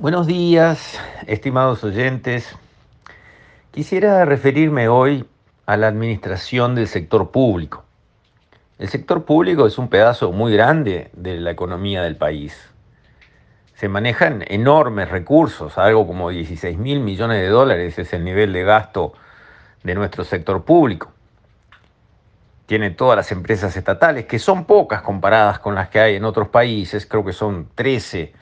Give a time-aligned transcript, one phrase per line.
[0.00, 2.56] Buenos días, estimados oyentes.
[3.70, 5.26] Quisiera referirme hoy
[5.66, 7.84] a la administración del sector público.
[8.78, 12.58] El sector público es un pedazo muy grande de la economía del país.
[13.74, 18.64] Se manejan enormes recursos, algo como 16 mil millones de dólares es el nivel de
[18.64, 19.12] gasto
[19.82, 21.12] de nuestro sector público.
[22.64, 26.48] Tiene todas las empresas estatales, que son pocas comparadas con las que hay en otros
[26.48, 28.32] países, creo que son 13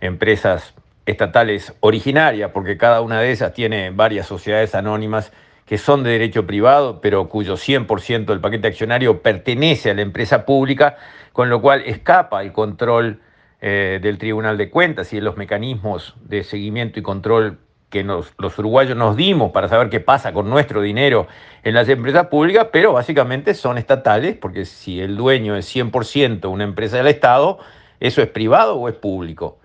[0.00, 0.74] empresas
[1.08, 5.32] estatales originarias, porque cada una de ellas tiene varias sociedades anónimas
[5.64, 10.44] que son de derecho privado, pero cuyo 100% del paquete accionario pertenece a la empresa
[10.44, 10.96] pública,
[11.32, 13.20] con lo cual escapa el control
[13.62, 18.58] eh, del Tribunal de Cuentas y de los mecanismos de seguimiento y control que los
[18.58, 21.26] uruguayos nos dimos para saber qué pasa con nuestro dinero
[21.62, 26.64] en las empresas públicas, pero básicamente son estatales, porque si el dueño es 100% una
[26.64, 27.58] empresa del Estado,
[27.98, 29.58] ¿eso es privado o es público?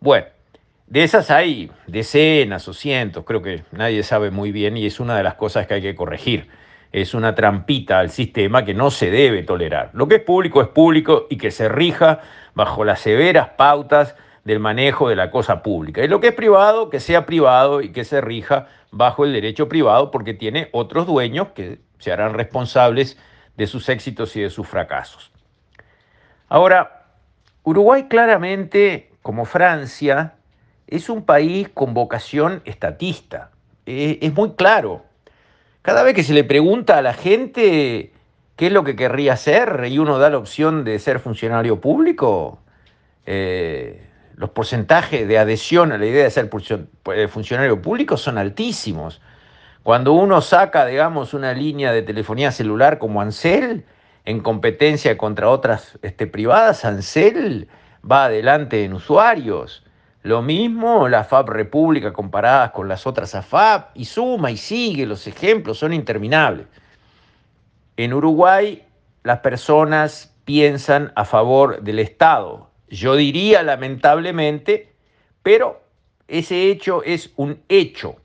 [0.00, 0.26] Bueno,
[0.90, 5.16] de esas hay decenas o cientos, creo que nadie sabe muy bien y es una
[5.16, 6.48] de las cosas que hay que corregir.
[6.92, 9.90] Es una trampita al sistema que no se debe tolerar.
[9.92, 12.20] Lo que es público es público y que se rija
[12.54, 16.02] bajo las severas pautas del manejo de la cosa pública.
[16.02, 19.68] Y lo que es privado, que sea privado y que se rija bajo el derecho
[19.68, 23.18] privado porque tiene otros dueños que se harán responsables
[23.58, 25.30] de sus éxitos y de sus fracasos.
[26.48, 27.04] Ahora,
[27.62, 30.37] Uruguay claramente, como Francia,
[30.88, 33.50] es un país con vocación estatista.
[33.86, 35.04] Eh, es muy claro.
[35.82, 38.12] Cada vez que se le pregunta a la gente
[38.56, 42.58] qué es lo que querría hacer y uno da la opción de ser funcionario público,
[43.26, 46.50] eh, los porcentajes de adhesión a la idea de ser
[47.14, 49.20] eh, funcionario público son altísimos.
[49.82, 53.84] Cuando uno saca, digamos, una línea de telefonía celular como Ansel,
[54.24, 57.68] en competencia contra otras este, privadas, Ansel
[58.10, 59.84] va adelante en usuarios.
[60.22, 65.26] Lo mismo la FAB República comparadas con las otras AFAP y suma y sigue, los
[65.26, 66.66] ejemplos son interminables.
[67.96, 68.84] En Uruguay
[69.22, 72.70] las personas piensan a favor del Estado.
[72.88, 74.92] Yo diría lamentablemente,
[75.42, 75.82] pero
[76.26, 78.16] ese hecho es un hecho.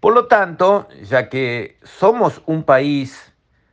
[0.00, 3.32] Por lo tanto, ya que somos un país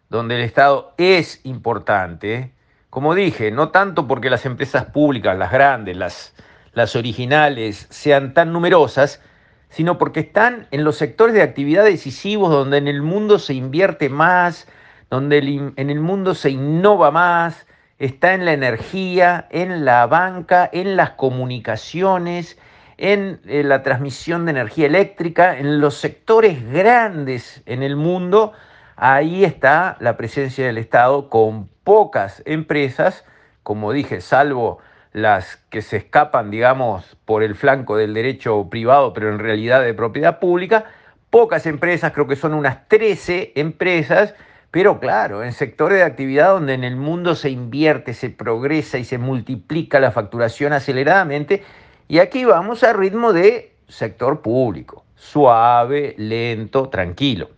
[0.09, 2.53] donde el Estado es importante,
[2.89, 6.33] como dije, no tanto porque las empresas públicas, las grandes, las,
[6.73, 9.21] las originales, sean tan numerosas,
[9.69, 14.09] sino porque están en los sectores de actividad decisivos donde en el mundo se invierte
[14.09, 14.67] más,
[15.09, 15.37] donde
[15.75, 17.67] en el mundo se innova más,
[17.99, 22.57] está en la energía, en la banca, en las comunicaciones,
[22.97, 28.53] en eh, la transmisión de energía eléctrica, en los sectores grandes en el mundo,
[28.99, 33.25] ahí está la presencia del Estado con pocas empresas,
[33.63, 34.79] como dije, salvo
[35.13, 39.93] las que se escapan, digamos, por el flanco del derecho privado, pero en realidad de
[39.93, 40.85] propiedad pública,
[41.29, 44.35] pocas empresas, creo que son unas 13 empresas,
[44.69, 49.05] pero claro, en sectores de actividad donde en el mundo se invierte, se progresa y
[49.05, 51.63] se multiplica la facturación aceleradamente,
[52.07, 57.49] y aquí vamos a ritmo de sector público, suave, lento, tranquilo.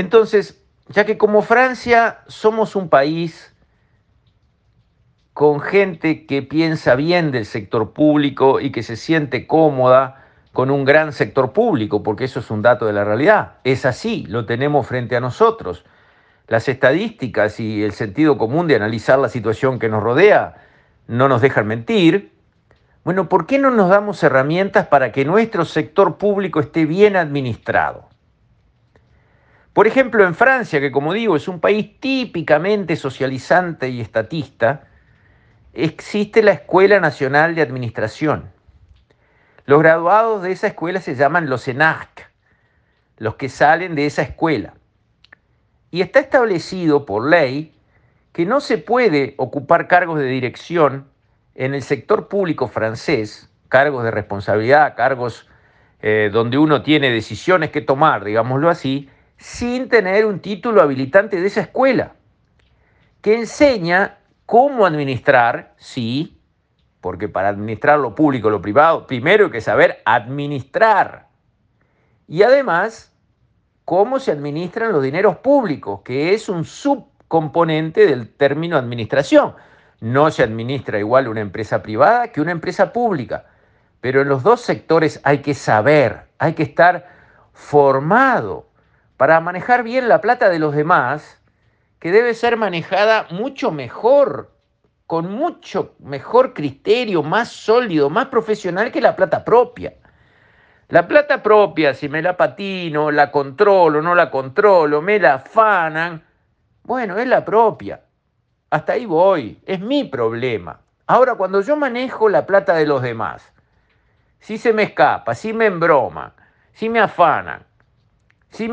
[0.00, 3.54] Entonces, ya que como Francia somos un país
[5.34, 10.86] con gente que piensa bien del sector público y que se siente cómoda con un
[10.86, 13.58] gran sector público, porque eso es un dato de la realidad.
[13.62, 15.84] Es así, lo tenemos frente a nosotros.
[16.48, 20.56] Las estadísticas y el sentido común de analizar la situación que nos rodea
[21.08, 22.32] no nos dejan mentir.
[23.04, 28.09] Bueno, ¿por qué no nos damos herramientas para que nuestro sector público esté bien administrado?
[29.80, 34.82] Por ejemplo, en Francia, que como digo es un país típicamente socializante y estatista,
[35.72, 38.50] existe la Escuela Nacional de Administración.
[39.64, 42.30] Los graduados de esa escuela se llaman los ENAC,
[43.16, 44.74] los que salen de esa escuela.
[45.90, 47.72] Y está establecido por ley
[48.34, 51.08] que no se puede ocupar cargos de dirección
[51.54, 55.48] en el sector público francés, cargos de responsabilidad, cargos
[56.02, 59.08] eh, donde uno tiene decisiones que tomar, digámoslo así,
[59.40, 62.12] sin tener un título habilitante de esa escuela,
[63.22, 66.38] que enseña cómo administrar, sí,
[67.00, 71.28] porque para administrar lo público lo privado, primero hay que saber administrar.
[72.28, 73.16] Y además,
[73.86, 79.54] cómo se administran los dineros públicos, que es un subcomponente del término administración.
[80.00, 83.46] No se administra igual una empresa privada que una empresa pública,
[84.02, 87.08] pero en los dos sectores hay que saber, hay que estar
[87.54, 88.69] formado
[89.20, 91.42] para manejar bien la plata de los demás,
[91.98, 94.50] que debe ser manejada mucho mejor
[95.06, 99.92] con mucho mejor criterio, más sólido, más profesional que la plata propia.
[100.88, 106.24] La plata propia, si me la patino, la controlo, no la controlo, me la afanan,
[106.84, 108.00] bueno, es la propia.
[108.70, 110.80] Hasta ahí voy, es mi problema.
[111.06, 113.52] Ahora, cuando yo manejo la plata de los demás,
[114.38, 116.32] si se me escapa, si me embroman,
[116.72, 117.66] si me afanan,
[118.48, 118.70] si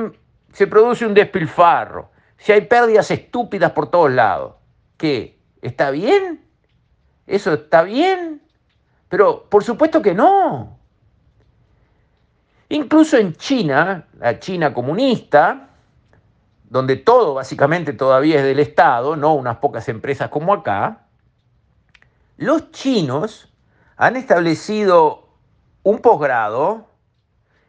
[0.58, 4.56] se produce un despilfarro, si hay pérdidas estúpidas por todos lados,
[4.98, 5.40] ¿qué?
[5.62, 6.44] ¿Está bien?
[7.28, 8.42] ¿Eso está bien?
[9.08, 10.80] Pero por supuesto que no.
[12.70, 15.70] Incluso en China, la China comunista,
[16.64, 21.06] donde todo básicamente todavía es del Estado, no unas pocas empresas como acá,
[22.38, 23.54] los chinos
[23.96, 25.28] han establecido
[25.84, 26.90] un posgrado,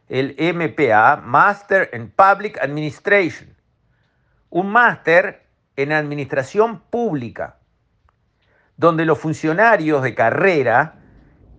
[0.09, 3.55] el MPA, Master in Public Administration,
[4.49, 5.45] un máster
[5.75, 7.57] en administración pública,
[8.75, 10.95] donde los funcionarios de carrera,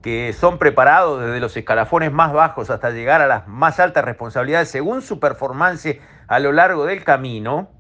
[0.03, 4.69] que son preparados desde los escalafones más bajos hasta llegar a las más altas responsabilidades
[4.69, 7.71] según su performance a lo largo del camino,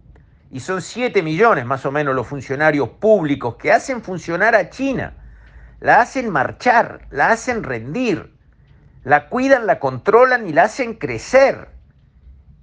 [0.52, 5.14] y son 7 millones más o menos los funcionarios públicos que hacen funcionar a China.
[5.81, 8.37] La hacen marchar, la hacen rendir,
[9.02, 11.70] la cuidan, la controlan y la hacen crecer.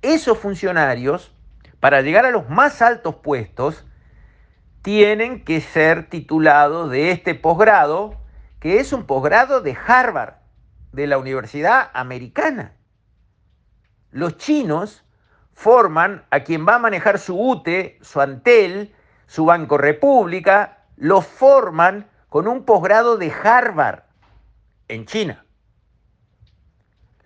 [0.01, 1.35] Esos funcionarios,
[1.79, 3.85] para llegar a los más altos puestos,
[4.81, 8.15] tienen que ser titulados de este posgrado,
[8.59, 10.35] que es un posgrado de Harvard,
[10.91, 12.73] de la Universidad Americana.
[14.11, 15.03] Los chinos
[15.53, 18.95] forman a quien va a manejar su UTE, su Antel,
[19.25, 24.03] su Banco República, los forman con un posgrado de Harvard
[24.87, 25.46] en China.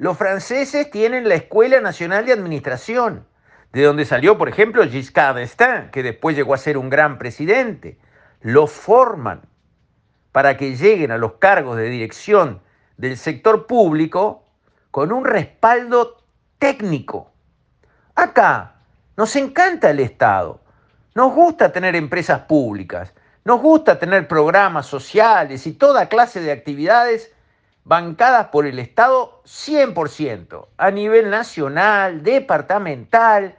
[0.02, 3.28] Los franceses tienen la Escuela Nacional de Administración,
[3.72, 8.00] de donde salió, por ejemplo, Giscard d'Estaing, que después llegó a ser un gran presidente.
[8.42, 9.42] Los forman
[10.32, 12.64] para que lleguen a los cargos de dirección
[12.98, 14.44] del sector público
[14.90, 16.18] con un respaldo
[16.58, 17.32] técnico.
[18.16, 18.78] Acá
[19.16, 20.62] nos encanta el Estado,
[21.14, 23.14] nos gusta tener empresas públicas,
[23.46, 27.32] nos gusta tener programas sociales y toda clase de actividades
[27.84, 33.58] bancadas por el Estado 100%, a nivel nacional, departamental.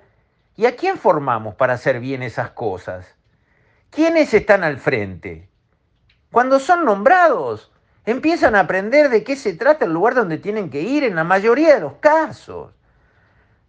[0.57, 3.07] ¿Y a quién formamos para hacer bien esas cosas?
[3.91, 5.49] ¿Quiénes están al frente?
[6.31, 7.73] Cuando son nombrados,
[8.05, 11.25] empiezan a aprender de qué se trata el lugar donde tienen que ir en la
[11.25, 12.73] mayoría de los casos.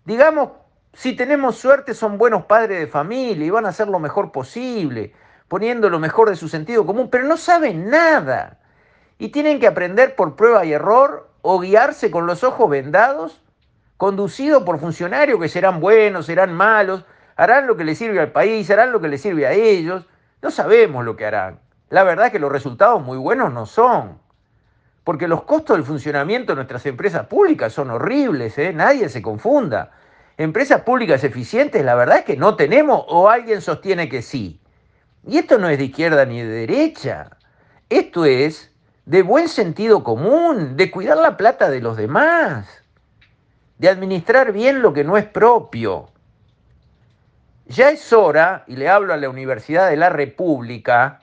[0.05, 0.49] Digamos,
[0.93, 5.13] si tenemos suerte, son buenos padres de familia y van a hacer lo mejor posible
[5.53, 8.57] poniendo lo mejor de su sentido común, pero no saben nada.
[9.17, 13.41] Y tienen que aprender por prueba y error o guiarse con los ojos vendados,
[13.97, 17.05] conducido por funcionarios que serán buenos, serán malos,
[17.35, 20.05] harán lo que les sirve al país, harán lo que les sirve a ellos.
[20.41, 21.59] No sabemos lo que harán.
[21.89, 24.19] La verdad es que los resultados muy buenos no son.
[25.03, 28.73] Porque los costos del funcionamiento de nuestras empresas públicas son horribles, ¿eh?
[28.73, 29.91] nadie se confunda.
[30.37, 34.59] Empresas públicas eficientes, la verdad es que no tenemos o alguien sostiene que sí.
[35.27, 37.37] Y esto no es de izquierda ni de derecha.
[37.89, 38.72] Esto es
[39.05, 42.67] de buen sentido común, de cuidar la plata de los demás,
[43.77, 46.09] de administrar bien lo que no es propio.
[47.65, 51.21] Ya es hora, y le hablo a la Universidad de la República,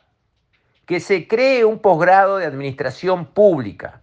[0.85, 4.01] que se cree un posgrado de administración pública.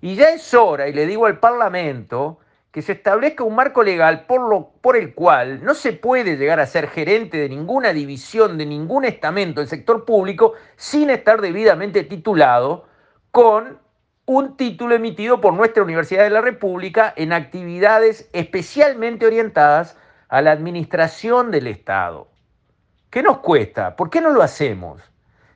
[0.00, 2.38] Y ya es hora, y le digo al Parlamento,
[2.72, 6.60] que se establezca un marco legal por, lo, por el cual no se puede llegar
[6.60, 12.04] a ser gerente de ninguna división, de ningún estamento del sector público, sin estar debidamente
[12.04, 12.89] titulado
[13.30, 13.78] con
[14.26, 19.96] un título emitido por nuestra Universidad de la República en actividades especialmente orientadas
[20.28, 22.28] a la administración del Estado.
[23.10, 23.96] ¿Qué nos cuesta?
[23.96, 25.02] ¿Por qué no lo hacemos?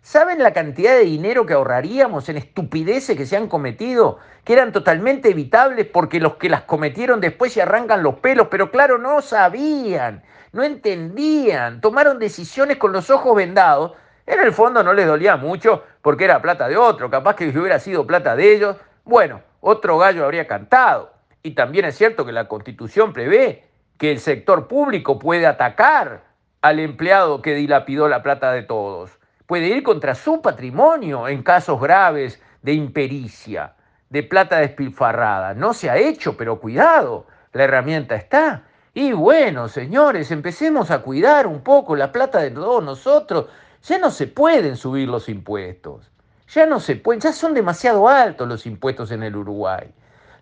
[0.03, 4.73] ¿Saben la cantidad de dinero que ahorraríamos en estupideces que se han cometido, que eran
[4.73, 9.23] totalmente evitables porque los que las cometieron después se arrancan los pelos, pero claro, no
[9.23, 13.93] sabían, no entendían, tomaron decisiones con los ojos vendados.
[14.27, 17.59] En el fondo no les dolía mucho porque era plata de otro, capaz que si
[17.59, 21.13] hubiera sido plata de ellos, bueno, otro gallo habría cantado.
[21.43, 23.65] Y también es cierto que la Constitución prevé
[23.99, 26.23] que el sector público puede atacar
[26.63, 31.81] al empleado que dilapidó la plata de todos puede ir contra su patrimonio en casos
[31.81, 33.75] graves de impericia,
[34.09, 35.55] de plata despilfarrada.
[35.55, 38.65] No se ha hecho, pero cuidado, la herramienta está.
[38.95, 43.47] Y bueno, señores, empecemos a cuidar un poco la plata de todos nosotros.
[43.85, 46.11] Ya no se pueden subir los impuestos.
[46.49, 49.93] Ya no se pueden, ya son demasiado altos los impuestos en el Uruguay.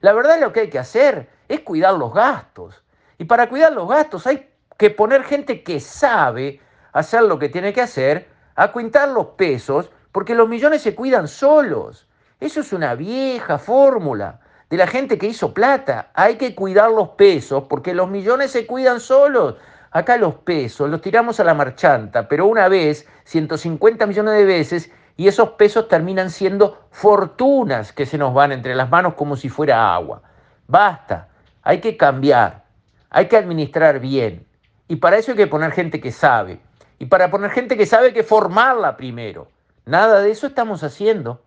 [0.00, 2.82] La verdad lo que hay que hacer es cuidar los gastos.
[3.18, 6.60] Y para cuidar los gastos hay que poner gente que sabe
[6.92, 11.26] hacer lo que tiene que hacer a cuentar los pesos porque los millones se cuidan
[11.26, 12.06] solos.
[12.38, 16.10] Eso es una vieja fórmula de la gente que hizo plata.
[16.14, 19.56] Hay que cuidar los pesos porque los millones se cuidan solos.
[19.92, 24.90] Acá los pesos los tiramos a la marchanta, pero una vez, 150 millones de veces,
[25.18, 29.50] y esos pesos terminan siendo fortunas que se nos van entre las manos como si
[29.50, 30.22] fuera agua.
[30.66, 31.28] Basta,
[31.62, 32.64] hay que cambiar,
[33.10, 34.46] hay que administrar bien.
[34.88, 36.60] Y para eso hay que poner gente que sabe.
[36.98, 39.48] Y para poner gente que sabe hay que formarla primero.
[39.84, 41.42] Nada de eso estamos haciendo.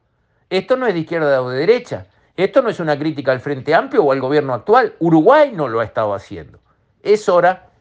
[0.49, 2.05] Esto no es de izquierda o de derecha.
[2.37, 4.93] Esto no es una crítica al Frente Amplio o al gobierno actual.
[4.99, 6.59] Uruguay no lo ha estado haciendo.
[7.01, 7.64] Es hora